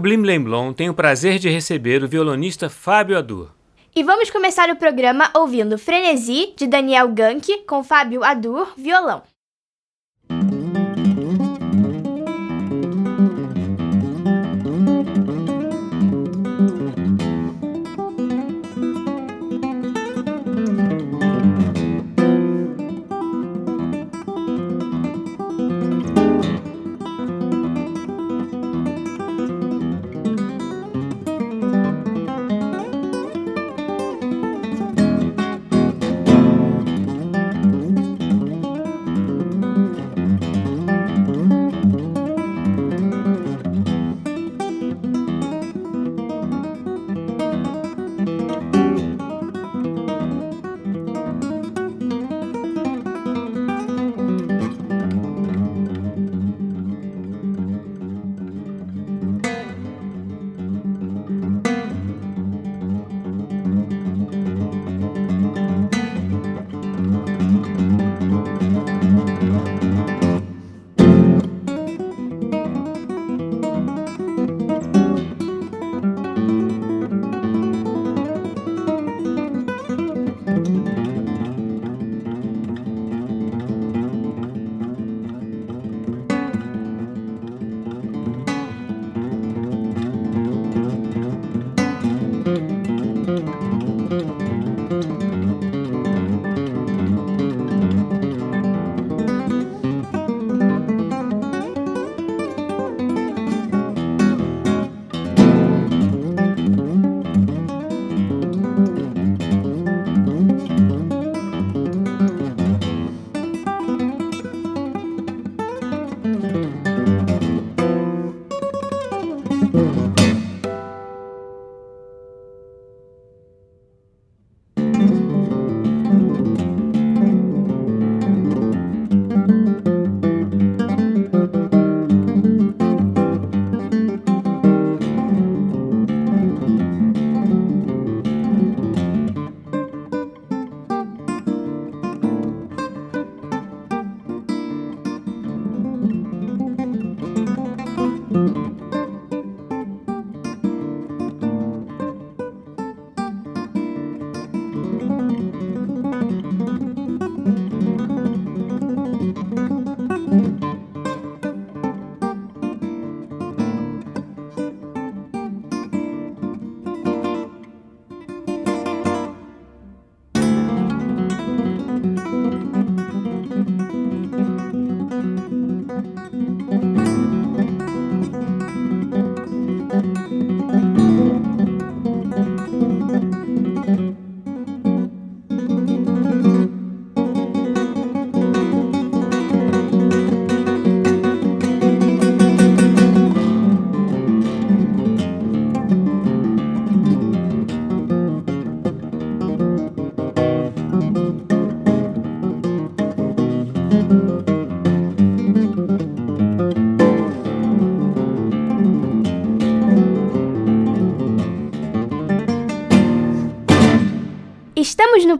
[0.00, 3.50] Blim Blim Blom tem o prazer de receber o violonista Fábio Adur.
[3.94, 9.22] E vamos começar o programa ouvindo Frenesi, de Daniel Gank, com Fábio Adur, violão.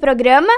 [0.00, 0.50] Programa.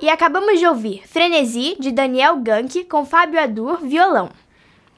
[0.00, 4.28] E acabamos de ouvir Frenesi, de Daniel Gank, com Fábio Adur, violão.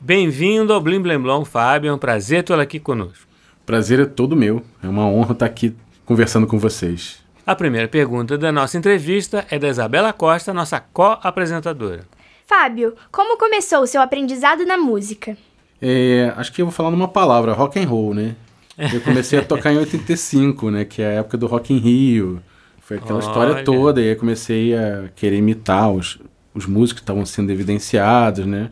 [0.01, 1.91] Bem-vindo ao Blim Blim Blom, Fábio.
[1.91, 3.27] É um prazer tê-lo aqui conosco.
[3.65, 4.63] Prazer é todo meu.
[4.83, 5.75] É uma honra estar aqui
[6.05, 7.23] conversando com vocês.
[7.47, 12.05] A primeira pergunta da nossa entrevista é da Isabela Costa, nossa co-apresentadora.
[12.47, 15.37] Fábio, como começou o seu aprendizado na música?
[15.81, 18.35] É, acho que eu vou falar numa palavra, rock and roll, né?
[18.79, 20.85] Eu comecei a tocar em 85, né?
[20.85, 22.43] Que é a época do Rock in Rio.
[22.81, 23.27] Foi aquela Olha.
[23.27, 24.01] história toda.
[24.01, 26.19] E aí comecei a querer imitar os,
[26.53, 28.71] os músicos que estavam sendo evidenciados, né?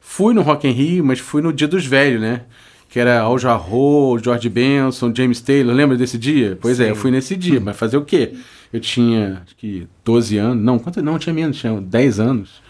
[0.00, 2.42] Fui no Rock in Rio, mas fui no Dia dos Velhos, né?
[2.88, 5.74] Que era Al Jarreau, George Benson, James Taylor.
[5.74, 6.58] Lembra desse dia?
[6.60, 6.84] Pois Sim.
[6.84, 7.60] é, eu fui nesse dia.
[7.60, 8.32] Mas fazer o quê?
[8.72, 10.64] Eu tinha, acho que 12 anos.
[10.64, 11.02] Não, quanto?
[11.02, 12.62] Não, tinha menos, tinha 10 anos.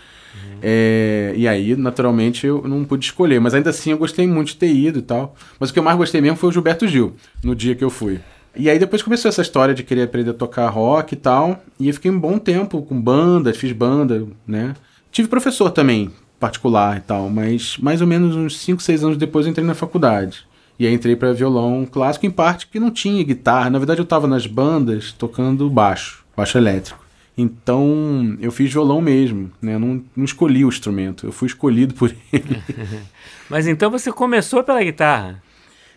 [0.62, 3.40] É, e aí, naturalmente, eu não pude escolher.
[3.40, 5.34] Mas ainda assim, eu gostei muito de ter ido e tal.
[5.58, 7.90] Mas o que eu mais gostei mesmo foi o Gilberto Gil, no dia que eu
[7.90, 8.20] fui.
[8.56, 11.62] E aí depois começou essa história de querer aprender a tocar rock e tal.
[11.78, 14.75] E eu fiquei um bom tempo com banda, fiz banda, né?
[15.12, 16.10] Tive professor também,
[16.40, 17.31] particular e tal.
[17.31, 20.46] Mas mais ou menos uns 5, 6 anos depois eu entrei na faculdade.
[20.78, 23.69] E aí entrei para violão clássico, em parte que não tinha guitarra.
[23.69, 27.07] Na verdade, eu estava nas bandas tocando baixo, baixo elétrico.
[27.40, 29.79] Então, eu fiz violão mesmo, né?
[29.79, 32.61] Não, não escolhi o instrumento, eu fui escolhido por ele.
[33.49, 35.40] Mas então você começou pela guitarra?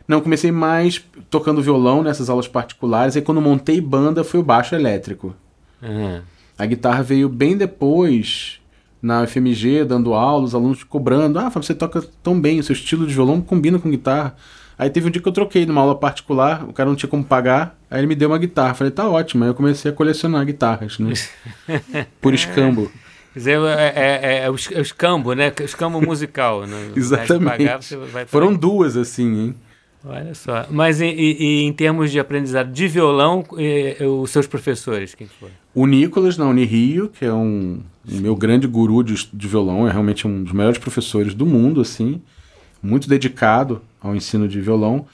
[0.08, 4.76] Não, comecei mais tocando violão nessas aulas particulares, e quando montei banda foi o baixo
[4.76, 5.36] elétrico.
[5.82, 6.22] Uhum.
[6.60, 8.62] A guitarra veio bem depois,
[9.02, 11.40] na FMG, dando aula, os alunos cobrando.
[11.40, 14.36] Ah, você toca tão bem, o seu estilo de violão combina com guitarra.
[14.82, 17.24] Aí teve um dia que eu troquei numa aula particular, o cara não tinha como
[17.24, 18.74] pagar, aí ele me deu uma guitarra.
[18.74, 19.44] Falei, tá ótimo.
[19.44, 21.14] Aí eu comecei a colecionar guitarras, né?
[22.20, 22.92] Por escambo.
[23.32, 25.54] Quer dizer, é, é, é, o escambo, né?
[25.62, 26.66] Escambo musical.
[26.66, 26.94] Né?
[26.98, 27.64] Exatamente.
[27.64, 27.80] Pagar,
[28.26, 29.56] Foram duas, assim, hein?
[30.04, 30.66] Olha só.
[30.72, 35.54] Mas e, e, em termos de aprendizado de violão, e, os seus professores, quem foram?
[35.76, 37.82] O Nicolas, na Unirio, que é um,
[38.12, 41.82] um meu grande guru de, de violão, é realmente um dos melhores professores do mundo,
[41.82, 42.20] assim
[42.82, 45.06] muito dedicado ao ensino de violão.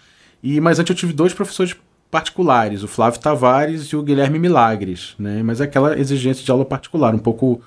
[0.41, 1.75] E mas antes eu tive dois professores
[2.09, 5.43] particulares, o Flávio Tavares e o Guilherme Milagres, né?
[5.43, 7.61] Mas é aquela exigência de aula particular, um pouco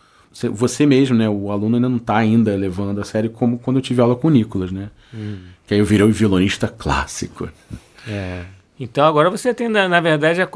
[0.53, 1.29] você mesmo, né?
[1.29, 4.29] O aluno ainda não está ainda levando a sério como quando eu tive aula com
[4.29, 4.91] o Nicolas, né?
[5.13, 5.39] Hum.
[5.67, 7.49] Que aí eu virei o violonista clássico.
[8.09, 8.45] É.
[8.79, 10.47] Então agora você tem, na, na verdade, é,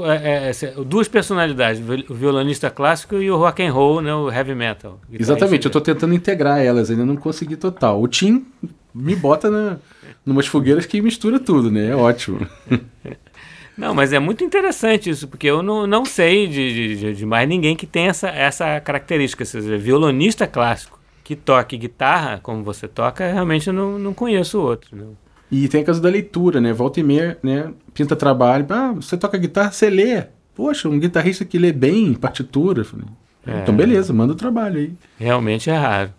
[0.50, 0.52] é,
[0.86, 4.98] duas personalidades, o violonista clássico e o rock and roll, né, o heavy metal.
[5.12, 8.00] Exatamente, eu estou tentando integrar elas, ainda não consegui total.
[8.00, 8.46] O Tim
[8.94, 9.78] me bota na,
[10.24, 11.88] numas fogueiras que mistura tudo, né?
[11.88, 12.46] É ótimo.
[13.76, 17.48] Não, mas é muito interessante isso, porque eu não, não sei de, de, de mais
[17.48, 19.44] ninguém que tem essa, essa característica.
[19.44, 24.94] Seja, violonista clássico que toque guitarra, como você toca, realmente eu não, não conheço outro.
[24.94, 25.16] Não.
[25.50, 26.72] E tem a casa da leitura, né?
[26.72, 27.72] Volta e meia, né?
[27.92, 28.66] Pinta trabalho.
[28.68, 30.24] Ah, você toca guitarra, você lê.
[30.54, 32.86] Poxa, um guitarrista que lê bem partitura.
[33.46, 33.60] É.
[33.60, 34.92] Então, beleza, manda o trabalho aí.
[35.18, 36.10] Realmente é raro.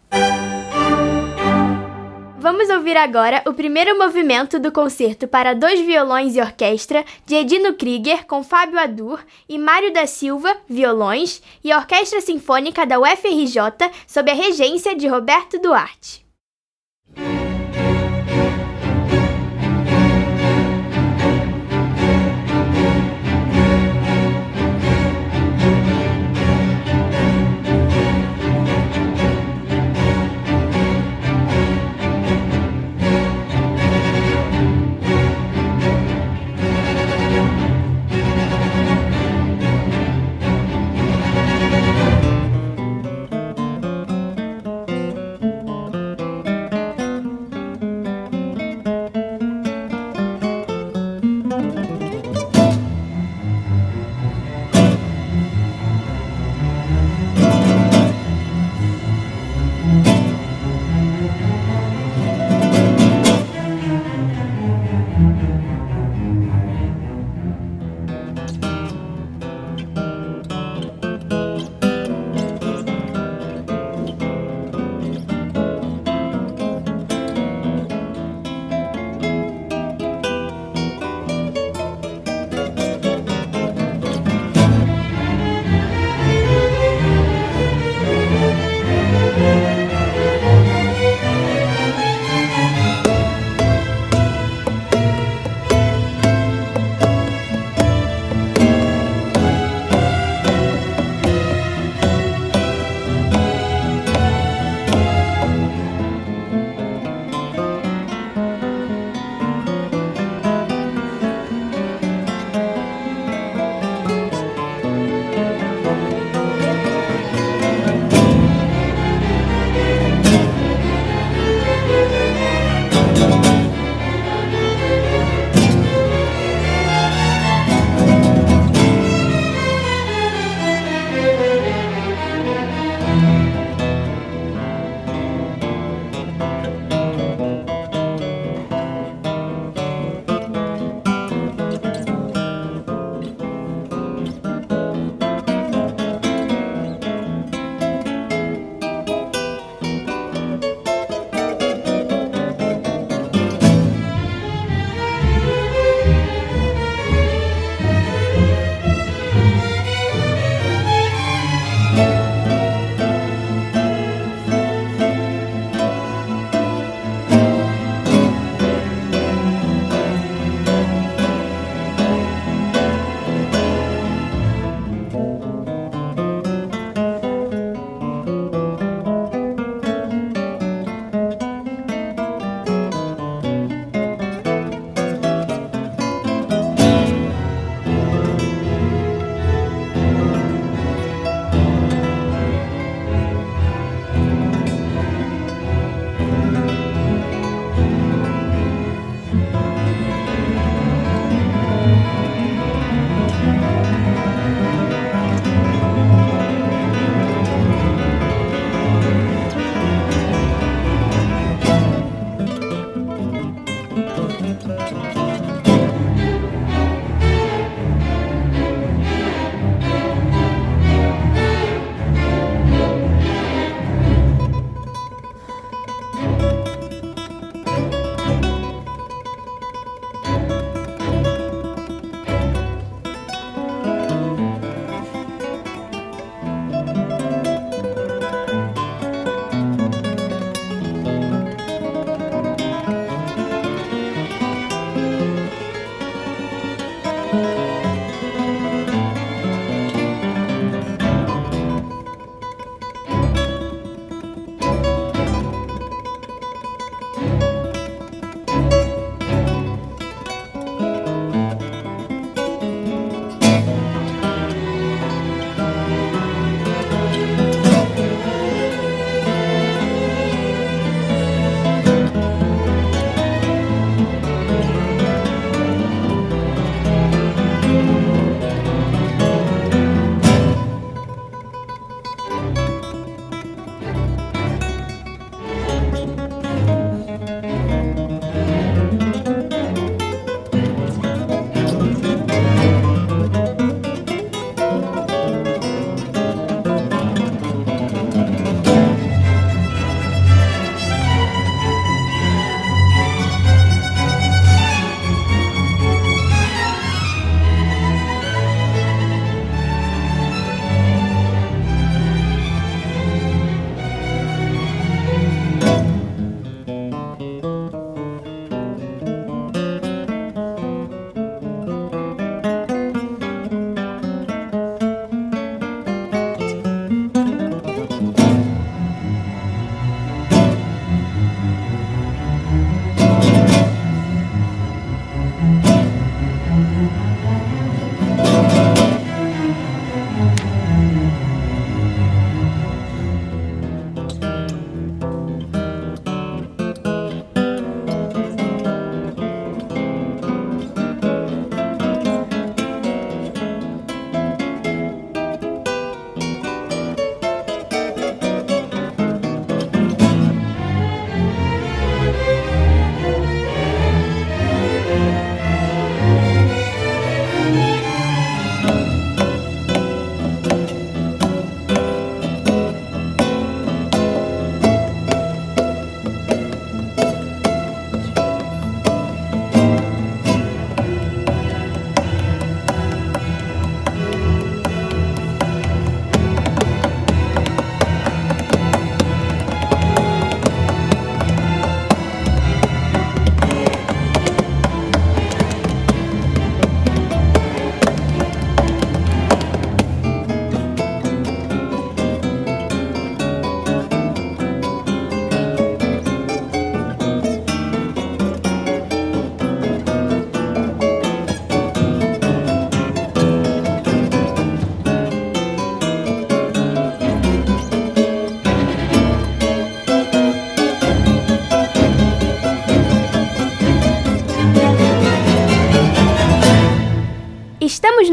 [2.45, 7.73] Vamos ouvir agora o primeiro movimento do concerto para dois violões e orquestra de Edino
[7.73, 9.19] Krieger com Fábio Adur
[9.49, 15.07] e Mário da Silva, violões, e a Orquestra Sinfônica da UFRJ sob a regência de
[15.07, 16.23] Roberto Duarte.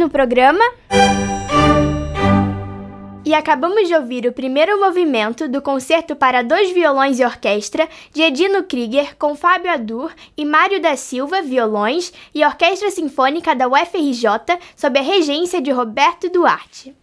[0.03, 0.65] No programa.
[3.25, 8.21] E acabamos de ouvir o primeiro movimento do concerto para dois violões e orquestra de
[8.21, 14.59] Edino Krieger com Fábio Adur e Mário da Silva, violões, e Orquestra Sinfônica da UFRJ
[14.75, 16.95] sob a regência de Roberto Duarte.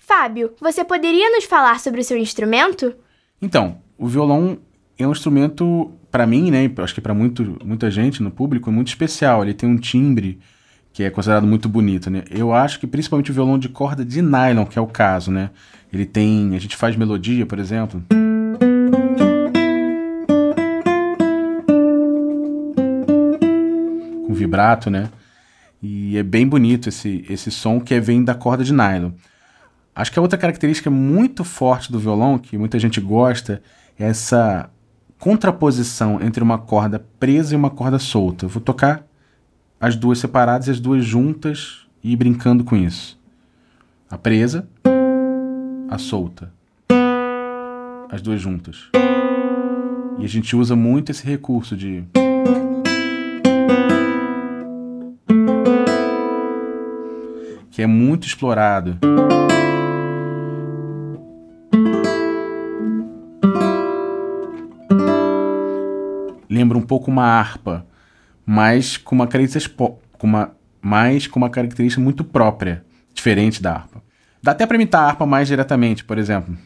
[0.00, 2.92] Fábio, você poderia nos falar sobre o seu instrumento?
[3.40, 4.58] Então, o violão
[4.98, 8.88] é um instrumento, para mim, né, acho que para muita gente no público, é muito
[8.88, 9.44] especial.
[9.44, 10.40] Ele tem um timbre
[10.98, 12.24] que é considerado muito bonito, né?
[12.28, 15.50] Eu acho que principalmente o violão de corda de nylon, que é o caso, né?
[15.92, 18.02] Ele tem, a gente faz melodia, por exemplo.
[24.26, 25.08] Com vibrato, né?
[25.80, 29.12] E é bem bonito esse, esse som que vem da corda de nylon.
[29.94, 33.62] Acho que a outra característica muito forte do violão, que muita gente gosta,
[33.96, 34.68] é essa
[35.16, 38.46] contraposição entre uma corda presa e uma corda solta.
[38.46, 39.07] Eu vou tocar
[39.80, 43.18] as duas separadas e as duas juntas e brincando com isso.
[44.10, 44.68] A presa,
[45.88, 46.52] a solta.
[48.10, 48.88] As duas juntas.
[50.18, 52.02] E a gente usa muito esse recurso de.
[57.70, 58.98] Que é muito explorado.
[66.50, 67.86] Lembra um pouco uma harpa
[68.50, 74.02] mas com uma característica, com uma, mais com uma característica muito própria, diferente da harpa.
[74.42, 76.56] Dá até para imitar a harpa mais diretamente, por exemplo.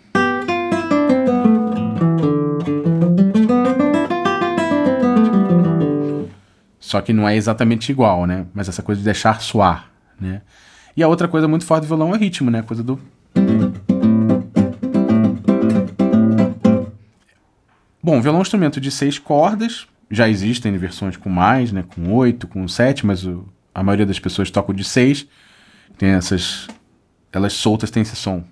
[6.78, 8.46] Só que não é exatamente igual, né?
[8.54, 10.42] Mas essa coisa de deixar soar, né?
[10.96, 12.60] E a outra coisa muito forte do violão é o ritmo, né?
[12.60, 12.96] A coisa do
[18.00, 22.12] Bom, violão é um instrumento de seis cordas, já existem versões com mais, né, com
[22.12, 25.26] oito, com sete, mas o, a maioria das pessoas toca de seis.
[25.96, 26.68] Tem essas.
[27.32, 28.44] Elas soltas têm esse som.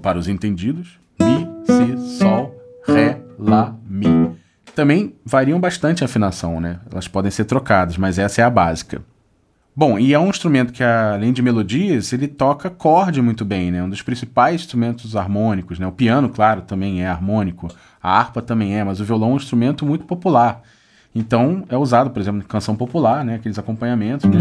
[0.00, 2.54] Para os entendidos, Mi, Si, Sol,
[2.86, 4.34] Ré, Lá, Mi.
[4.74, 6.80] Também variam bastante a afinação, né?
[6.90, 9.02] Elas podem ser trocadas, mas essa é a básica.
[9.76, 13.82] Bom, e é um instrumento que, além de melodias, ele toca acorde muito bem, né?
[13.82, 15.86] Um dos principais instrumentos harmônicos, né?
[15.86, 17.66] O piano, claro, também é harmônico,
[18.00, 20.62] a harpa também é, mas o violão é um instrumento muito popular.
[21.12, 23.34] Então, é usado, por exemplo, em canção popular, né?
[23.34, 24.40] Aqueles acompanhamentos, né?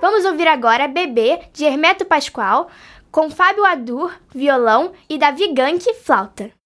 [0.00, 2.68] Vamos ouvir agora Bebê, de Hermeto Pascoal,
[3.10, 6.59] com Fábio Adur, violão, e Davi Gank, flauta.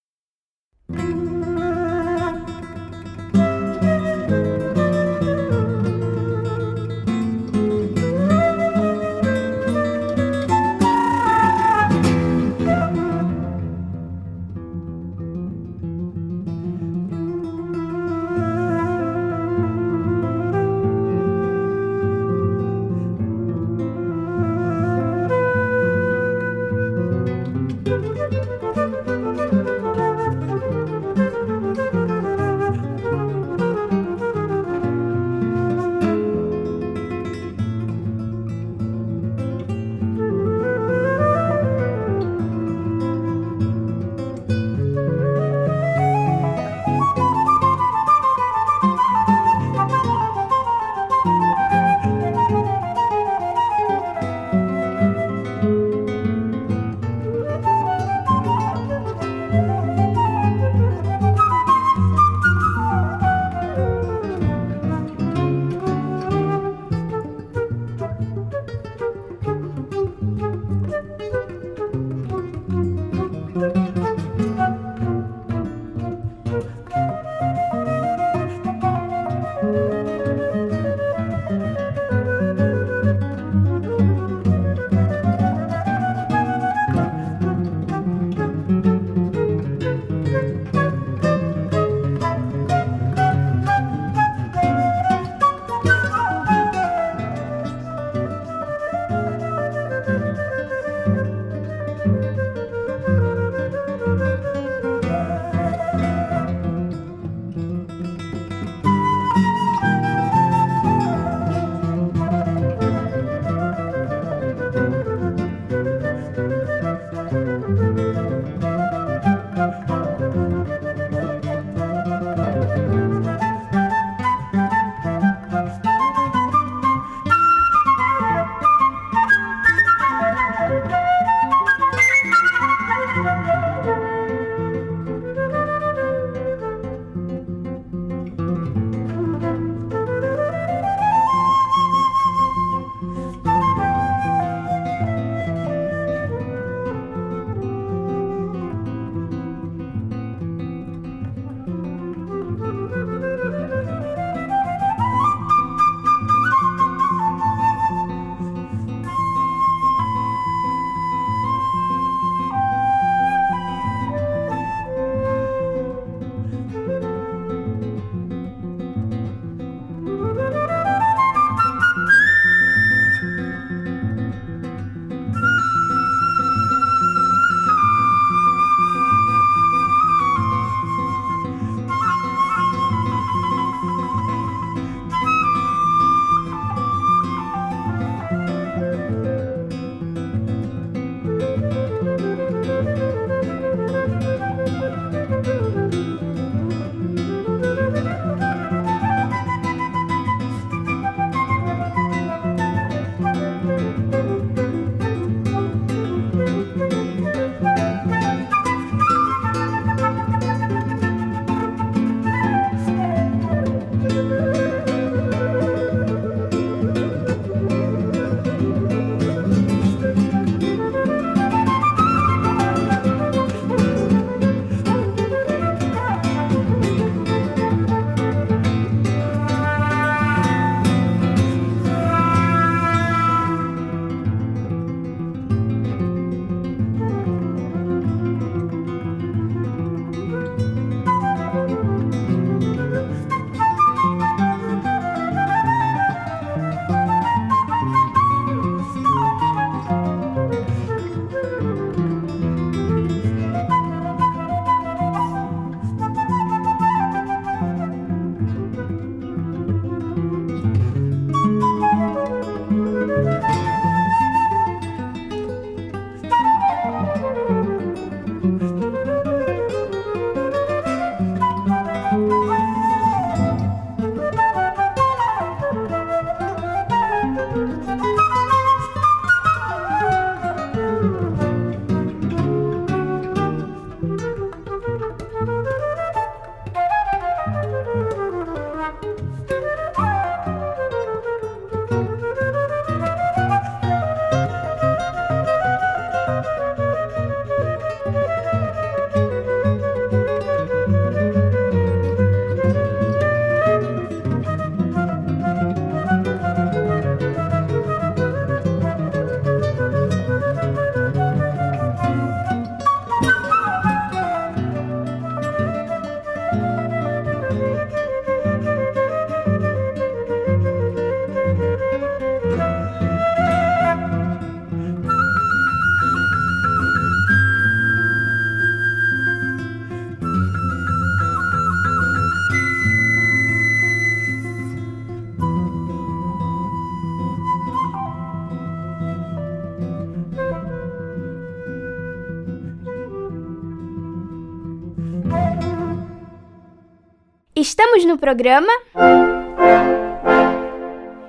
[348.03, 348.73] No programa.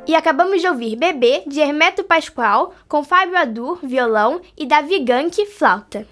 [0.08, 5.46] E acabamos de ouvir Bebê, de Hermeto Pascoal, com Fábio Adur, violão, e Davi Gank,
[5.46, 6.08] flauta.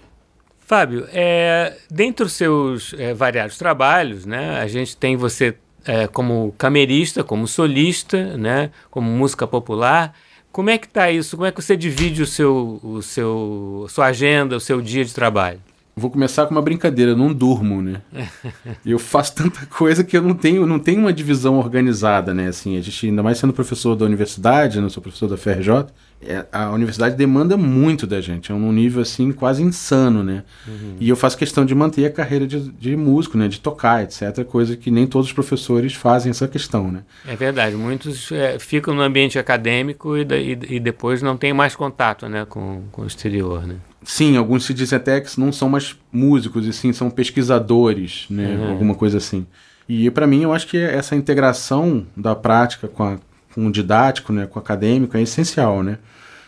[0.60, 6.54] Fábio, é, dentre os seus é, variados trabalhos, né, a gente tem você é, como
[6.56, 10.14] camerista, como solista, né, como música popular.
[10.52, 11.36] Como é que está isso?
[11.36, 15.12] Como é que você divide o seu, o seu, sua agenda, o seu dia de
[15.12, 15.60] trabalho?
[15.96, 18.02] Vou começar com uma brincadeira, eu não durmo, né?
[18.84, 22.48] eu faço tanta coisa que eu não tenho, não tenho uma divisão organizada, né?
[22.48, 24.86] Assim, a gente, ainda mais sendo professor da universidade, né?
[24.86, 25.86] Eu sou professor da FRJ,
[26.26, 30.42] é, a universidade demanda muito da gente, é um nível, assim, quase insano, né?
[30.66, 30.96] Uhum.
[30.98, 33.46] E eu faço questão de manter a carreira de, de músico, né?
[33.46, 34.44] De tocar, etc.
[34.44, 37.02] Coisa que nem todos os professores fazem essa questão, né?
[37.26, 41.76] É verdade, muitos é, ficam no ambiente acadêmico e, e, e depois não têm mais
[41.76, 42.44] contato, né?
[42.44, 43.76] Com, com o exterior, né?
[44.04, 48.56] Sim, alguns se dizem até que não são mais músicos, e sim são pesquisadores, né?
[48.56, 48.70] Uhum.
[48.70, 49.46] Alguma coisa assim.
[49.88, 53.18] E para mim eu acho que essa integração da prática com, a,
[53.54, 55.98] com o didático, né, com o acadêmico é essencial, né?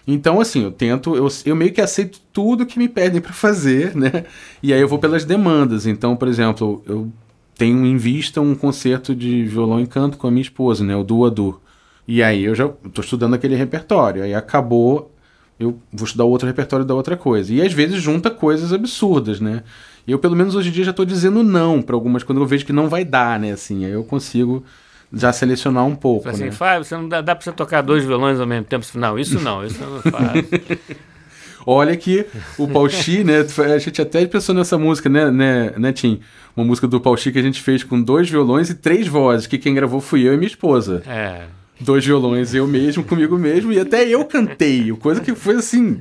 [0.06, 3.94] Então, assim, eu tento, eu, eu meio que aceito tudo que me pedem para fazer,
[3.96, 4.24] né?
[4.62, 5.86] E aí eu vou pelas demandas.
[5.86, 7.10] Então, por exemplo, eu
[7.56, 10.94] tenho em vista um concerto de violão e canto com a minha esposa, né?
[10.94, 11.60] O Duo Dur.
[12.06, 14.22] E aí eu já estou estudando aquele repertório.
[14.22, 15.10] Aí acabou
[15.58, 17.52] eu vou estudar outro repertório da outra coisa.
[17.52, 19.62] E às vezes junta coisas absurdas, né?
[20.06, 22.64] Eu, pelo menos hoje em dia, já estou dizendo não para algumas quando eu vejo
[22.64, 23.52] que não vai dar, né?
[23.52, 24.64] Assim, aí eu consigo
[25.12, 26.28] já selecionar um pouco.
[26.28, 26.52] Assim, né?
[26.52, 28.86] Fábio, você não dá, dá para você tocar dois violões ao mesmo tempo?
[28.94, 30.96] Não, isso não, isso eu não faço.
[31.68, 32.24] Olha que
[32.56, 33.44] o Pauchi, né?
[33.74, 36.20] A gente até pensou nessa música, né, né, né, Tim?
[36.56, 39.58] Uma música do Pauchi que a gente fez com dois violões e três vozes, que
[39.58, 41.02] quem gravou fui eu e minha esposa.
[41.04, 41.46] É
[41.80, 46.00] dois violões, eu mesmo, comigo mesmo, e até eu cantei, coisa que foi assim.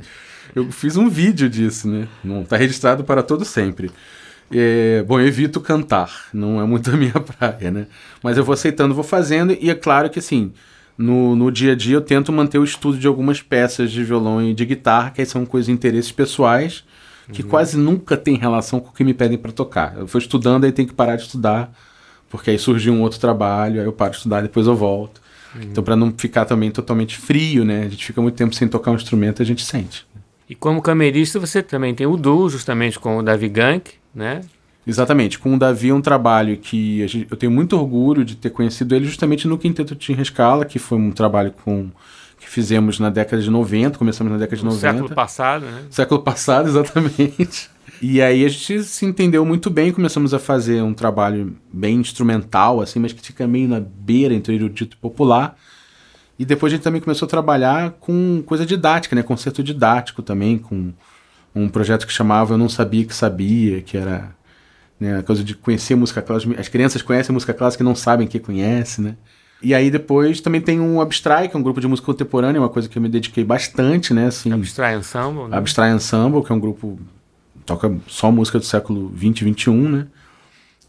[0.56, 2.08] Eu fiz um vídeo disso, né?
[2.24, 3.92] Não tá registrado para todo sempre.
[4.52, 7.88] É, bom, eu evito cantar, não é muito a minha praia, né?
[8.22, 10.54] Mas eu vou aceitando, vou fazendo, e é claro que assim,
[10.98, 14.42] no, no dia a dia eu tento manter o estudo de algumas peças de violão
[14.42, 16.84] e de guitarra, que aí são coisas de interesses pessoais,
[17.34, 17.50] que uhum.
[17.50, 19.98] quase nunca tem relação com o que me pedem para tocar.
[19.98, 21.74] Eu vou estudando, aí tenho que parar de estudar,
[22.30, 25.25] porque aí surgiu um outro trabalho, aí eu paro de estudar, depois eu volto.
[25.64, 27.84] Então, para não ficar também totalmente frio, né?
[27.84, 30.06] A gente fica muito tempo sem tocar um instrumento, a gente sente.
[30.50, 34.42] E como camerista, você também tem o duo, justamente com o Davi Gank, né?
[34.86, 35.40] Exatamente.
[35.40, 38.94] Com o Davi é um trabalho que gente, eu tenho muito orgulho de ter conhecido
[38.94, 41.90] ele justamente no Quinteto Tim Rescala, que foi um trabalho com
[42.40, 44.80] que fizemos na década de 90, começamos na década de 90.
[44.80, 45.84] Século passado, né?
[45.90, 47.70] Século passado, exatamente.
[48.02, 52.82] E aí a gente se entendeu muito bem, começamos a fazer um trabalho bem instrumental,
[52.82, 55.56] assim, mas que fica meio na beira entre o dito popular.
[56.38, 59.24] E depois a gente também começou a trabalhar com coisa didática, né?
[59.24, 60.94] Concerto didático também, com
[61.56, 64.36] um projeto que chamava Eu Não Sabia Que Sabia, que era
[65.00, 66.60] né, a coisa de conhecer música clássica.
[66.60, 69.16] As crianças conhecem música clássica e não sabem que conhece, né?
[69.62, 72.70] E aí depois também tem um Abstrai, que é um grupo de música contemporânea, uma
[72.70, 74.28] coisa que eu me dediquei bastante, né?
[74.28, 75.48] Assim, Abstrai Ensemble?
[75.48, 75.58] Né?
[75.58, 77.00] Abstrai Ensemble, que é um grupo
[77.66, 80.08] toca só música do século 20 e 21, né?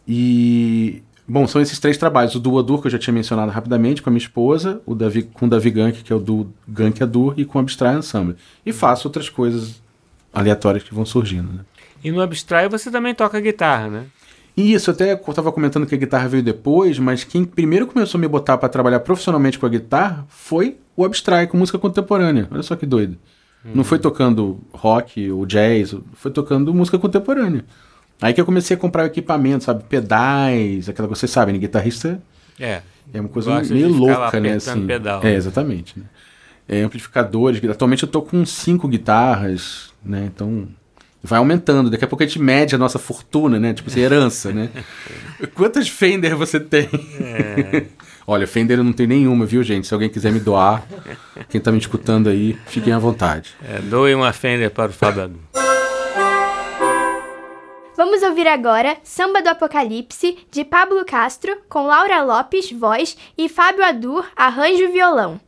[0.06, 4.02] E bom, são esses três trabalhos, o Duo Adur que eu já tinha mencionado rapidamente
[4.02, 7.02] com a minha esposa, o Davi com o Davi Gank, que é o do Gank
[7.02, 8.36] Adur e com o Abstrai Ensemble.
[8.64, 9.82] E faço outras coisas
[10.32, 11.60] aleatórias que vão surgindo, né?
[12.04, 14.04] E no Abstrai você também toca guitarra, né?
[14.56, 18.20] Isso, até eu estava comentando que a guitarra veio depois, mas quem primeiro começou a
[18.20, 22.48] me botar para trabalhar profissionalmente com a guitarra foi o Abstrai, com música contemporânea.
[22.50, 23.18] Olha só que doido.
[23.74, 27.64] Não foi tocando rock ou jazz, foi tocando música contemporânea.
[28.20, 29.84] Aí que eu comecei a comprar equipamento, sabe?
[29.84, 31.60] Pedais, aquela coisa, vocês sabem, né?
[31.60, 32.20] guitarrista
[32.58, 32.80] é,
[33.12, 34.54] é uma coisa meio louca, né?
[34.54, 34.86] Assim.
[34.86, 35.98] Pedal, é, exatamente.
[35.98, 36.04] Né?
[36.68, 37.62] É, amplificadores.
[37.70, 40.30] Atualmente eu tô com cinco guitarras, né?
[40.34, 40.66] Então
[41.22, 41.90] vai aumentando.
[41.90, 43.74] Daqui a pouco a gente mede a nossa fortuna, né?
[43.74, 44.70] Tipo, assim, herança, né?
[45.54, 46.88] Quantas Fender você tem?
[47.20, 47.84] É.
[48.26, 49.86] Olha, Fender eu não tenho nenhuma, viu, gente?
[49.86, 50.84] Se alguém quiser me doar,
[51.48, 53.54] quem tá me escutando aí, fiquem à vontade.
[53.62, 55.38] É, doe uma Fender para o Fábio
[57.96, 63.84] Vamos ouvir agora Samba do Apocalipse, de Pablo Castro, com Laura Lopes, voz, e Fábio
[63.84, 65.40] Adur, arranjo violão.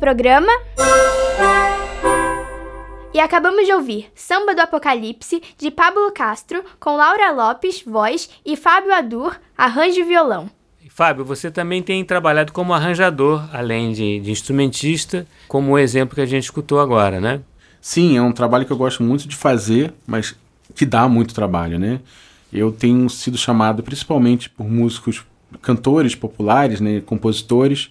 [0.00, 0.50] Programa.
[3.12, 8.56] E acabamos de ouvir Samba do Apocalipse, de Pablo Castro, com Laura Lopes, voz, e
[8.56, 10.50] Fábio Adur, arranjo e violão.
[10.88, 16.20] Fábio, você também tem trabalhado como arranjador, além de, de instrumentista, como o exemplo que
[16.20, 17.40] a gente escutou agora, né?
[17.80, 20.34] Sim, é um trabalho que eu gosto muito de fazer, mas
[20.74, 22.00] que dá muito trabalho, né?
[22.52, 25.24] Eu tenho sido chamado principalmente por músicos,
[25.62, 27.90] cantores populares, né, compositores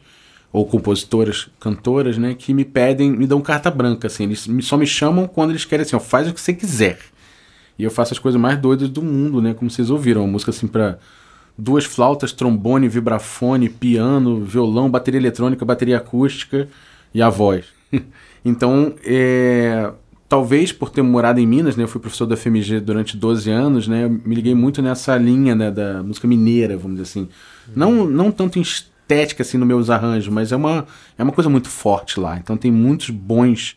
[0.52, 4.88] ou compositoras, cantoras, né, que me pedem, me dão carta branca, assim, eles só me
[4.88, 7.00] chamam quando eles querem assim, ó, faz o que você quiser.
[7.78, 10.50] E eu faço as coisas mais doidas do mundo, né, como vocês ouviram, uma música
[10.50, 10.98] assim para
[11.58, 16.68] duas flautas, trombone, vibrafone, piano, violão, bateria eletrônica, bateria acústica
[17.14, 17.66] e a voz.
[18.44, 19.92] então, é,
[20.28, 23.88] talvez por ter morado em Minas, né, eu fui professor da FMG durante 12 anos,
[23.88, 27.22] né, eu me liguei muito nessa linha né, da música mineira, vamos dizer assim.
[27.22, 27.74] Uhum.
[27.76, 28.64] Não, não tanto em
[29.10, 30.86] estética assim nos meus arranjos, mas é uma,
[31.18, 32.38] é uma coisa muito forte lá.
[32.38, 33.76] Então tem muitos bons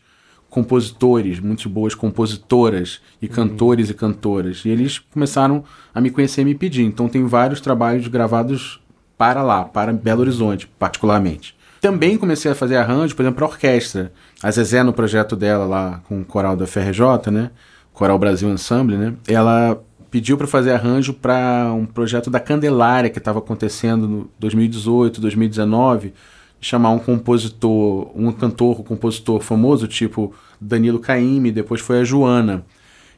[0.49, 3.31] compositores, muitas boas compositoras e uhum.
[3.31, 4.63] cantores e cantoras.
[4.63, 6.83] E eles começaram a me conhecer e me pedir.
[6.83, 8.79] Então tem vários trabalhos gravados
[9.17, 11.55] para lá, para Belo Horizonte, particularmente.
[11.81, 14.13] Também comecei a fazer arranjo, por exemplo, para orquestra.
[14.41, 17.49] A Zezé, no projeto dela lá com o coral da FRJ, né?
[17.91, 19.13] Coral Brasil Ensemble, né?
[19.27, 19.81] Ela
[20.13, 26.13] pediu para fazer arranjo para um projeto da Candelária que estava acontecendo no 2018, 2019,
[26.61, 32.63] chamar um compositor, um cantor, um compositor famoso, tipo Danilo Caymmi, depois foi a Joana.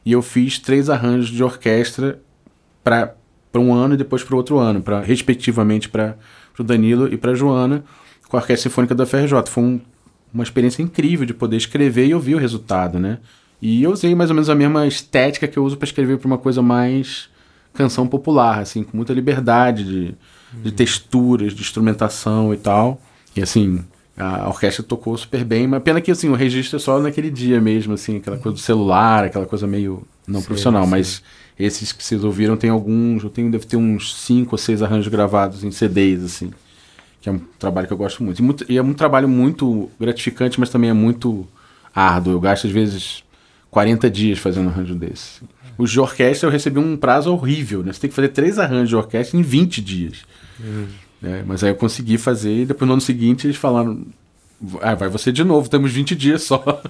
[0.06, 2.18] E eu fiz três arranjos de orquestra
[2.82, 3.14] para
[3.56, 6.16] um ano e depois para outro ano, pra, respectivamente para
[6.58, 7.84] o Danilo e para a Joana
[8.26, 9.48] com a Orquestra Sinfônica da FRJ.
[9.48, 9.80] Foi um,
[10.32, 13.18] uma experiência incrível de poder escrever e ouvir o resultado, né?
[13.60, 16.26] E eu usei mais ou menos a mesma estética que eu uso para escrever para
[16.26, 17.28] uma coisa mais
[17.74, 20.14] canção popular, assim, com muita liberdade de,
[20.54, 20.62] uhum.
[20.62, 23.00] de texturas, de instrumentação e tal.
[23.34, 23.84] E assim,
[24.16, 27.60] a orquestra tocou super bem, mas pena que assim, o registro é só naquele dia
[27.60, 31.22] mesmo, assim, aquela coisa do celular, aquela coisa meio não profissional, mas
[31.58, 35.08] esses que vocês ouviram tem alguns, eu tenho, deve ter uns cinco ou seis arranjos
[35.08, 36.50] gravados em CDs, assim
[37.26, 38.38] que é um trabalho que eu gosto muito.
[38.38, 41.44] E, muito, e é um trabalho muito gratificante, mas também é muito
[41.92, 42.34] árduo.
[42.34, 43.24] Eu gasto, às vezes,
[43.76, 45.42] 40 dias fazendo um arranjo desse.
[45.76, 47.92] Os de orquestra eu recebi um prazo horrível, né?
[47.92, 50.24] Você tem que fazer três arranjos de orquestra em 20 dias.
[50.58, 50.86] Uhum.
[51.22, 54.06] É, mas aí eu consegui fazer e depois no ano seguinte eles falaram:
[54.80, 56.64] ah, vai você de novo, temos 20 dias só.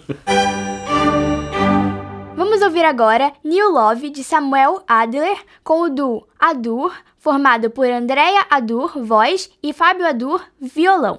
[2.36, 8.46] Vamos ouvir agora New Love de Samuel Adler com o duo Adur, formado por Andrea
[8.48, 11.18] Adur, voz, e Fábio Adur, violão.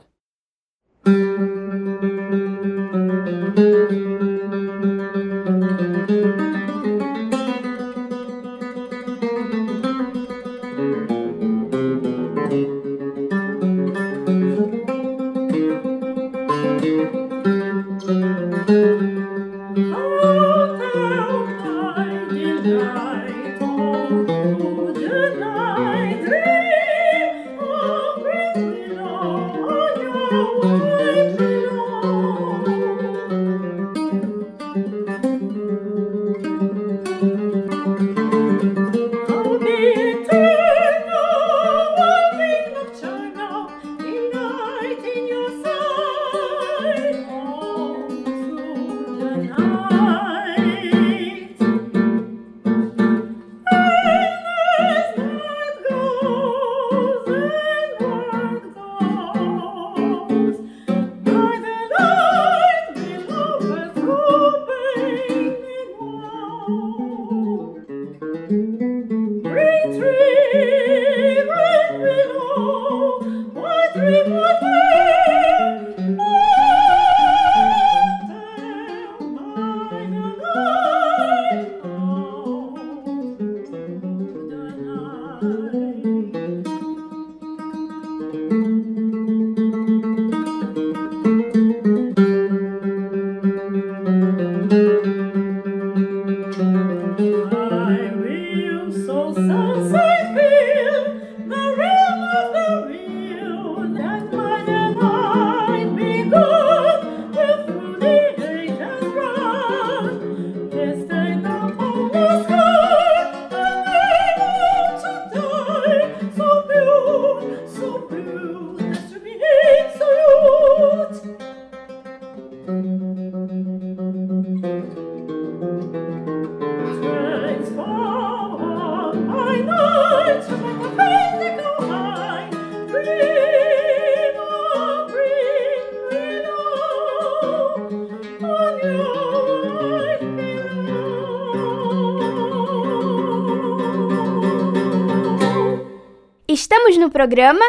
[147.17, 147.65] Programa.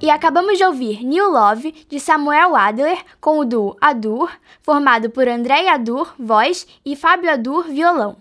[0.00, 4.30] E acabamos de ouvir New Love, de Samuel Adler, com o duo Adur,
[4.62, 8.18] formado por André Adur, voz, e Fábio Adur, violão.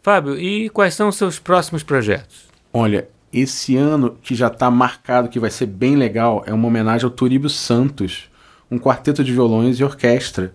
[0.00, 2.46] Fábio, e quais são os seus próximos projetos?
[2.72, 7.04] Olha, esse ano que já está marcado, que vai ser bem legal, é uma homenagem
[7.04, 8.30] ao Turíbio Santos,
[8.70, 10.52] um quarteto de violões e orquestra.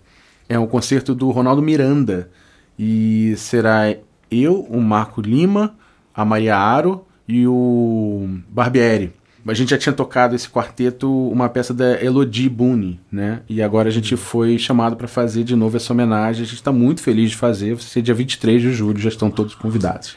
[0.47, 2.31] É um concerto do Ronaldo Miranda.
[2.79, 3.93] E será
[4.31, 5.75] eu, o Marco Lima,
[6.15, 9.13] a Maria Aro e o Barbieri.
[9.45, 13.41] A gente já tinha tocado esse quarteto, uma peça da Elodie Boone, né?
[13.49, 16.43] E agora a gente foi chamado para fazer de novo essa homenagem.
[16.43, 17.73] A gente está muito feliz de fazer.
[17.73, 20.15] Vai ser dia 23 de julho, já estão todos convidados.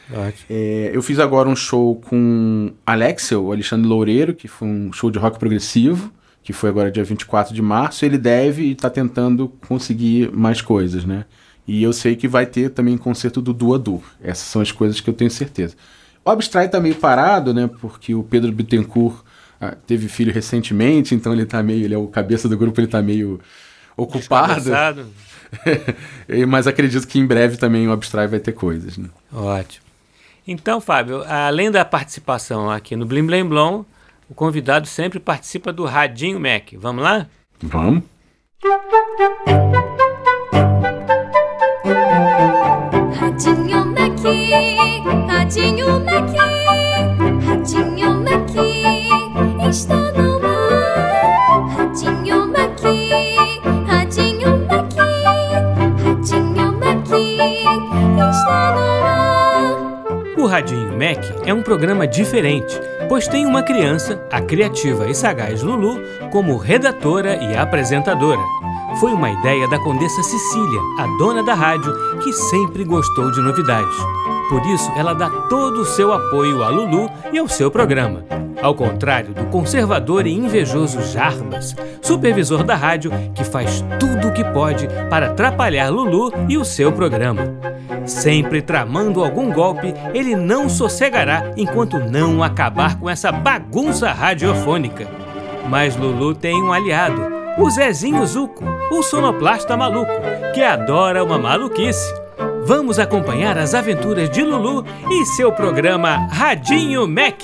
[0.49, 5.11] É, eu fiz agora um show com Alexia, o Alexandre Loureiro, que foi um show
[5.11, 6.09] de rock progressivo,
[6.41, 8.05] que foi agora dia 24 de março.
[8.05, 11.25] Ele deve e está tentando conseguir mais coisas, né?
[11.67, 14.01] E eu sei que vai ter também concerto do Duadu.
[14.23, 15.75] Essas são as coisas que eu tenho certeza.
[16.27, 17.69] O Abstrai tá meio parado, né?
[17.79, 19.23] Porque o Pedro Bittencourt
[19.61, 21.85] ah, teve filho recentemente, então ele tá meio.
[21.85, 23.39] Ele é o cabeça do grupo, ele tá meio
[23.95, 24.69] ocupado.
[26.49, 29.07] Mas acredito que em breve também o Abstrai vai ter coisas, né?
[29.31, 29.85] Ótimo.
[30.45, 33.85] Então, Fábio, além da participação aqui no Blim Blim Blom,
[34.29, 36.73] o convidado sempre participa do Radinho Mac.
[36.77, 37.25] Vamos lá?
[37.61, 38.03] Vamos.
[43.17, 43.76] Radinho
[45.99, 46.27] Mac,
[47.45, 48.49] Radinho Mac
[49.69, 50.36] está no
[60.47, 65.99] Radinho Mac é um programa diferente, pois tem uma criança, a criativa e sagaz Lulu,
[66.31, 68.41] como redatora e apresentadora.
[68.99, 71.93] Foi uma ideia da Condessa Cecília, a dona da rádio,
[72.23, 73.95] que sempre gostou de novidades.
[74.49, 78.23] Por isso, ela dá todo o seu apoio a Lulu e ao seu programa.
[78.61, 84.43] Ao contrário do conservador e invejoso Jarbas, supervisor da rádio, que faz tudo o que
[84.45, 87.43] pode para atrapalhar Lulu e o seu programa.
[88.07, 95.07] Sempre tramando algum golpe, ele não sossegará enquanto não acabar com essa bagunça radiofônica.
[95.69, 97.21] Mas Lulu tem um aliado,
[97.57, 100.11] o Zezinho Zuco, o sonoplasta maluco,
[100.53, 102.13] que adora uma maluquice.
[102.65, 107.43] Vamos acompanhar as aventuras de Lulu e seu programa Radinho Mac.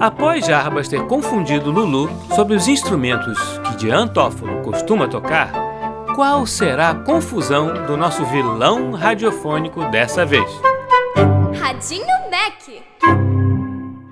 [0.00, 5.50] Após Jarbas ter confundido Lulu sobre os instrumentos que de Antófilo costuma tocar,
[6.18, 10.50] qual será a confusão do nosso vilão radiofônico dessa vez?
[11.60, 12.82] Radinho Mac.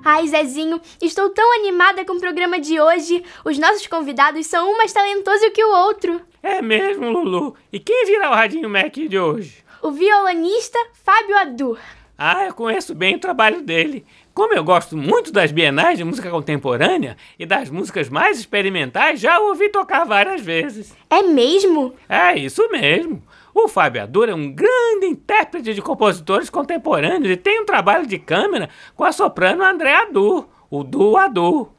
[0.05, 3.21] Ai, Zezinho, estou tão animada com o programa de hoje.
[3.43, 6.21] Os nossos convidados são um mais talentoso que o outro.
[6.41, 7.57] É mesmo, Lulu.
[7.73, 9.65] E quem virá o Radinho Mac de hoje?
[9.81, 11.77] O violonista Fábio Adur.
[12.17, 14.05] Ah, eu conheço bem o trabalho dele.
[14.37, 19.39] Como eu gosto muito das bienais de música contemporânea e das músicas mais experimentais, já
[19.39, 20.95] ouvi tocar várias vezes.
[21.09, 21.95] É mesmo?
[22.07, 23.23] É isso mesmo.
[23.51, 28.19] O Fábio Adur é um grande intérprete de compositores contemporâneos e tem um trabalho de
[28.19, 31.71] câmera com a soprano André Adur, o Du Adur.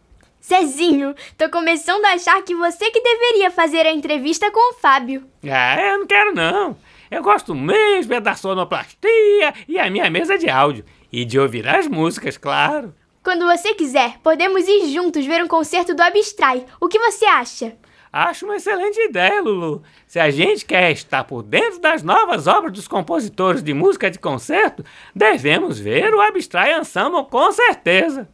[0.45, 5.29] Zezinho, tô começando a achar que você que deveria fazer a entrevista com o Fábio.
[5.49, 6.77] Ah, eu não quero não.
[7.09, 10.85] Eu gosto mesmo é da sonoplastia e a minha mesa de áudio.
[11.11, 12.95] E de ouvir as músicas, claro.
[13.23, 16.65] Quando você quiser, podemos ir juntos ver um concerto do Abstrai.
[16.81, 17.77] O que você acha?
[18.13, 19.83] Acho uma excelente ideia, Lulu.
[20.07, 24.19] Se a gente quer estar por dentro das novas obras dos compositores de música de
[24.19, 24.85] concerto,
[25.15, 28.29] devemos ver o Abstrai Ensemble com certeza.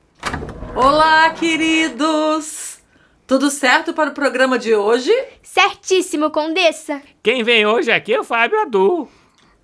[0.76, 2.80] Olá, queridos!
[3.26, 5.12] Tudo certo para o programa de hoje?
[5.42, 7.00] Certíssimo, Condessa.
[7.22, 9.08] Quem vem hoje aqui é o Fábio Adu.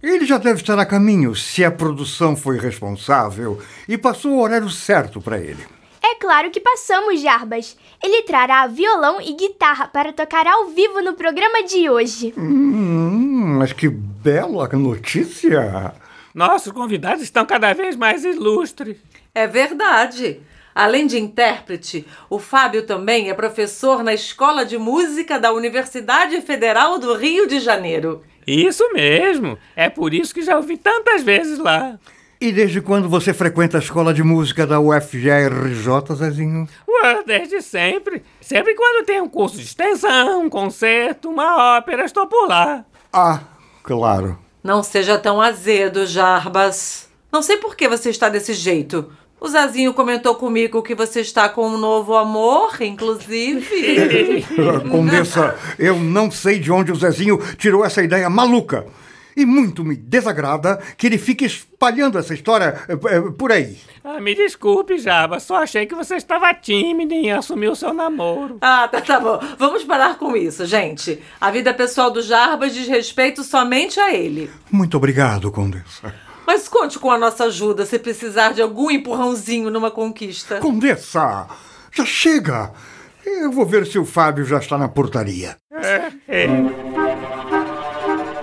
[0.02, 4.70] Ele já deve estar a caminho, se a produção foi responsável e passou o horário
[4.70, 5.62] certo para ele.
[6.02, 7.76] É claro que passamos, Jarbas.
[8.02, 12.32] Ele trará violão e guitarra para tocar ao vivo no programa de hoje.
[12.36, 15.92] Hum, mas que bela notícia!
[16.34, 18.96] Nossos convidados estão cada vez mais ilustres.
[19.34, 20.40] É verdade.
[20.74, 26.98] Além de intérprete, o Fábio também é professor na Escola de Música da Universidade Federal
[26.98, 28.22] do Rio de Janeiro.
[28.50, 29.56] Isso mesmo.
[29.76, 31.98] É por isso que já ouvi tantas vezes lá.
[32.40, 36.66] E desde quando você frequenta a escola de música da UFJRJ, Zezinho?
[36.88, 38.24] Ué, desde sempre.
[38.40, 42.84] Sempre quando tem um curso de extensão, um concerto, uma ópera, estou por lá.
[43.12, 43.40] Ah,
[43.82, 44.38] claro.
[44.64, 47.08] Não seja tão azedo, Jarbas.
[47.30, 49.12] Não sei por que você está desse jeito.
[49.40, 54.44] O Zazinho comentou comigo que você está com um novo amor, inclusive.
[54.90, 58.84] Condessa, eu não sei de onde o Zezinho tirou essa ideia maluca.
[59.34, 62.96] E muito me desagrada que ele fique espalhando essa história eh,
[63.38, 63.78] por aí.
[64.04, 65.40] Ah, me desculpe, Jaba.
[65.40, 68.58] Só achei que você estava tímida em assumir o seu namoro.
[68.60, 69.40] Ah, tá, tá bom.
[69.56, 71.18] Vamos parar com isso, gente.
[71.40, 74.50] A vida pessoal do Jarbas diz respeito somente a ele.
[74.70, 76.12] Muito obrigado, Condessa.
[76.52, 80.56] Mas conte com a nossa ajuda se precisar de algum empurrãozinho numa conquista.
[80.56, 81.46] Condessa,
[81.92, 82.72] já chega.
[83.24, 85.56] Eu vou ver se o Fábio já está na portaria.
[85.72, 86.46] É, é.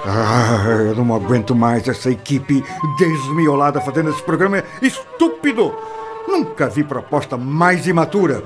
[0.06, 2.64] Ah, eu não aguento mais essa equipe
[2.98, 5.76] desmiolada fazendo esse programa estúpido.
[6.30, 8.42] Nunca vi proposta mais imatura.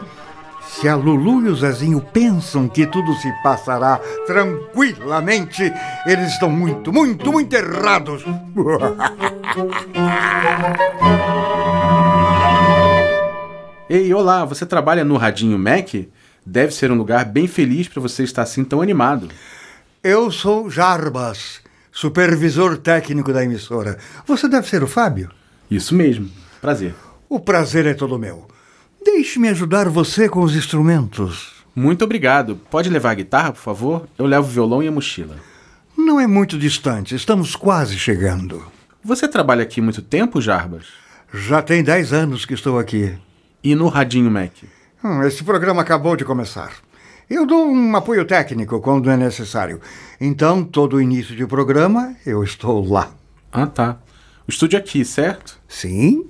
[0.79, 5.61] Se a Lulu e o Zezinho pensam que tudo se passará tranquilamente,
[6.07, 8.23] eles estão muito, muito, muito errados.
[13.89, 15.89] Ei, olá, você trabalha no Radinho Mac?
[16.45, 19.27] Deve ser um lugar bem feliz para você estar assim tão animado.
[20.01, 21.59] Eu sou Jarbas,
[21.91, 23.97] supervisor técnico da emissora.
[24.25, 25.29] Você deve ser o Fábio?
[25.69, 26.31] Isso mesmo.
[26.61, 26.95] Prazer.
[27.27, 28.50] O prazer é todo meu.
[29.13, 31.65] Deixe-me ajudar você com os instrumentos.
[31.75, 32.55] Muito obrigado.
[32.71, 34.07] Pode levar a guitarra, por favor?
[34.17, 35.35] Eu levo o violão e a mochila.
[35.97, 38.65] Não é muito distante, estamos quase chegando.
[39.03, 40.85] Você trabalha aqui muito tempo, Jarbas?
[41.33, 43.13] Já tem 10 anos que estou aqui.
[43.61, 44.53] E no Radinho Mac?
[45.03, 46.71] Hum, esse programa acabou de começar.
[47.29, 49.81] Eu dou um apoio técnico quando é necessário.
[50.21, 53.11] Então, todo início de programa, eu estou lá.
[53.51, 53.97] Ah, tá.
[54.47, 55.59] O estúdio é aqui, certo?
[55.67, 56.25] Sim?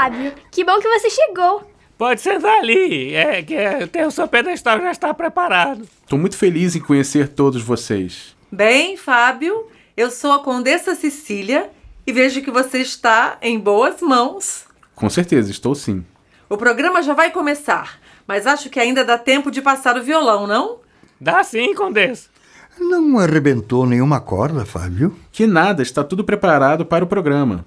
[0.00, 0.32] Fábio.
[0.50, 1.70] Que bom que você chegou.
[1.98, 3.14] Pode sentar ali.
[3.14, 5.86] É que é, tem o seu pedestal já está preparado.
[6.02, 8.34] Estou muito feliz em conhecer todos vocês.
[8.50, 11.70] Bem, Fábio, eu sou a Condessa Cecília
[12.06, 14.64] e vejo que você está em boas mãos.
[14.94, 16.02] Com certeza, estou sim.
[16.48, 20.46] O programa já vai começar, mas acho que ainda dá tempo de passar o violão,
[20.46, 20.78] não?
[21.20, 22.30] Dá sim, Condessa.
[22.78, 25.14] Não arrebentou nenhuma corda, Fábio?
[25.30, 27.66] Que nada, está tudo preparado para o programa.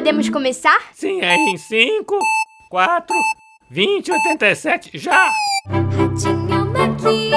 [0.00, 0.80] Podemos começar?
[0.94, 2.18] Sim, é em 5,
[2.70, 3.14] 4,
[3.70, 5.30] 20, 87, já!
[5.68, 7.28] Ratinho Maqui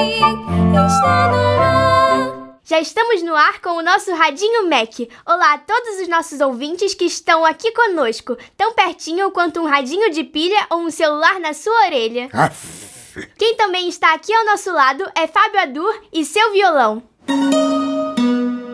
[0.87, 2.59] está no ar.
[2.63, 4.97] Já estamos no ar com o nosso Radinho Mac.
[5.25, 10.09] Olá a todos os nossos ouvintes que estão aqui conosco, tão pertinho quanto um radinho
[10.09, 12.29] de pilha ou um celular na sua orelha.
[12.31, 13.27] Aff.
[13.37, 17.03] Quem também está aqui ao nosso lado é Fábio Adur e seu violão.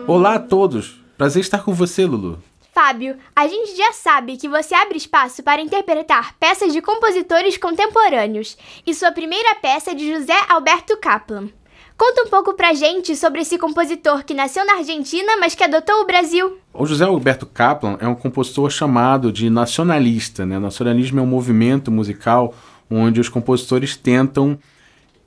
[0.06, 1.00] Olá a todos.
[1.18, 2.40] Prazer estar com você, Lulu.
[2.72, 8.56] Fábio, a gente já sabe que você abre espaço para interpretar peças de compositores contemporâneos,
[8.86, 11.48] e sua primeira peça é de José Alberto Kaplan.
[11.96, 15.96] Conta um pouco pra gente sobre esse compositor que nasceu na Argentina, mas que adotou
[15.96, 16.58] o Brasil.
[16.72, 20.46] O José Alberto Kaplan é um compositor chamado de nacionalista.
[20.46, 20.58] Né?
[20.58, 22.54] Nacionalismo é um movimento musical
[22.88, 24.58] onde os compositores tentam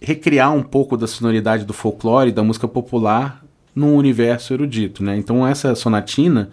[0.01, 3.43] recriar um pouco da sonoridade do folclore e da música popular
[3.75, 5.03] num universo erudito.
[5.03, 5.15] Né?
[5.15, 6.49] Então essa sonatina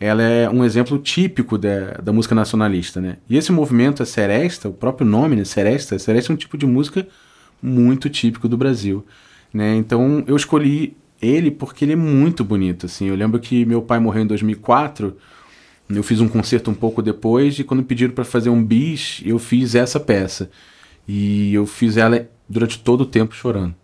[0.00, 3.00] ela é um exemplo típico da, da música nacionalista.
[3.00, 3.16] Né?
[3.28, 5.44] E esse movimento, a seresta, o próprio nome, né?
[5.44, 7.06] seresta, seresta é um tipo de música
[7.60, 9.04] muito típico do Brasil.
[9.52, 9.76] Né?
[9.76, 12.86] Então eu escolhi ele porque ele é muito bonito.
[12.86, 13.06] Assim.
[13.06, 15.16] Eu lembro que meu pai morreu em 2004.
[15.88, 19.38] Eu fiz um concerto um pouco depois e quando pediram para fazer um bis, eu
[19.38, 20.50] fiz essa peça.
[21.06, 23.74] E eu fiz ela durante todo o tempo chorando.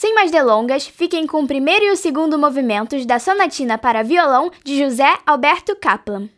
[0.00, 4.48] Sem mais delongas, fiquem com o primeiro e o segundo movimentos da Sonatina para Violão
[4.62, 6.28] de José Alberto Kaplan.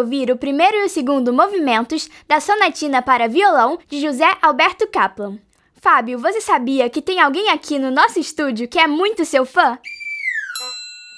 [0.00, 5.38] Ouvir o primeiro e o segundo movimentos da Sonatina para Violão de José Alberto Kaplan.
[5.76, 9.78] Fábio, você sabia que tem alguém aqui no nosso estúdio que é muito seu fã?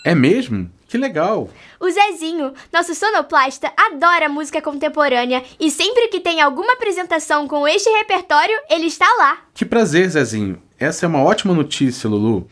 [0.05, 0.69] É mesmo?
[0.89, 1.49] Que legal!
[1.81, 7.89] O Zezinho, nosso sonoplasta, adora música contemporânea e sempre que tem alguma apresentação com este
[7.91, 9.39] repertório, ele está lá.
[9.55, 10.61] Que prazer, Zezinho.
[10.79, 12.49] Essa é uma ótima notícia, Lulu.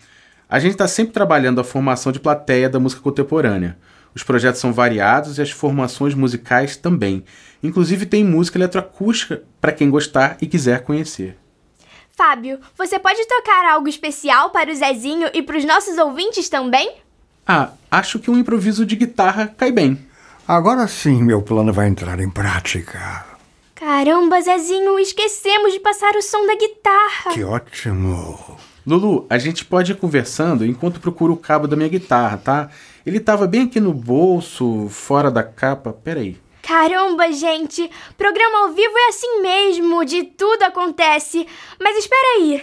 [0.49, 3.77] A gente está sempre trabalhando a formação de plateia da música contemporânea.
[4.15, 7.25] Os projetos são variados e as formações musicais também.
[7.63, 11.37] Inclusive tem música eletroacústica para quem gostar e quiser conhecer.
[12.17, 16.97] Fábio, você pode tocar algo especial para o Zezinho e para os nossos ouvintes também?
[17.47, 19.99] Ah, acho que um improviso de guitarra cai bem.
[20.47, 23.25] Agora sim meu plano vai entrar em prática.
[23.75, 27.33] Caramba, Zezinho, esquecemos de passar o som da guitarra.
[27.33, 28.59] Que ótimo.
[28.87, 32.71] Lulu, a gente pode ir conversando enquanto procuro o cabo da minha guitarra, tá?
[33.05, 35.93] Ele tava bem aqui no bolso, fora da capa.
[35.93, 36.37] Peraí.
[36.63, 37.91] Caramba, gente!
[38.17, 41.47] Programa ao vivo é assim mesmo, de tudo acontece.
[41.81, 42.63] Mas espera aí.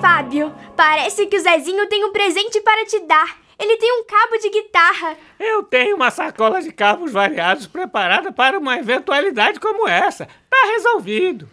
[0.00, 3.38] Fábio, parece que o Zezinho tem um presente para te dar.
[3.58, 5.16] Ele tem um cabo de guitarra.
[5.38, 10.26] Eu tenho uma sacola de cabos variados preparada para uma eventualidade como essa.
[10.26, 11.48] Tá resolvido.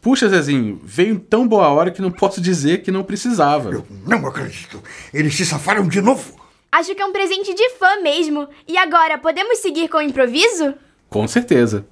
[0.00, 3.70] Puxa, Zezinho, veio em tão boa hora que não posso dizer que não precisava.
[3.70, 4.82] Eu não acredito.
[5.12, 6.43] Eles se safaram de novo.
[6.74, 8.48] Acho que é um presente de fã mesmo.
[8.66, 10.74] E agora, podemos seguir com o improviso?
[11.08, 11.86] Com certeza.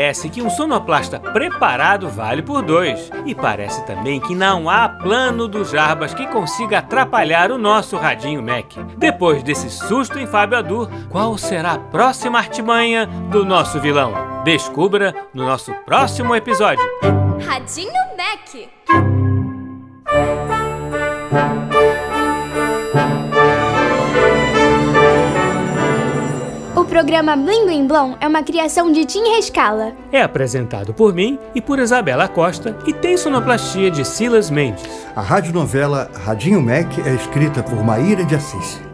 [0.00, 3.10] Parece que um sonoplasta preparado vale por dois.
[3.26, 8.42] E parece também que não há plano do Jarbas que consiga atrapalhar o nosso Radinho
[8.42, 8.78] Mac.
[8.96, 14.14] Depois desse susto em Fábio Adur, qual será a próxima artimanha do nosso vilão?
[14.42, 16.82] Descubra no nosso próximo episódio.
[17.46, 19.09] Radinho Mac.
[27.00, 29.94] Programa Bling Bling Blom é uma criação de Tim Rescala.
[30.12, 34.84] É apresentado por mim e por Isabela Costa e tem sonoplastia de Silas Mendes.
[35.16, 38.89] A radionovela Radinho Mac é escrita por Maíra de Assis.